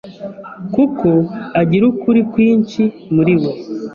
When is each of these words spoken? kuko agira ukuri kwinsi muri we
kuko 0.73 1.09
agira 1.61 1.83
ukuri 1.91 2.21
kwinsi 2.31 2.81
muri 3.15 3.33
we 3.41 3.51